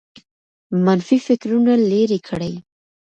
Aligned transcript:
منفي 0.85 1.17
فکرونه 1.27 1.73
لیرې 1.89 2.19
کړئ. 2.27 2.53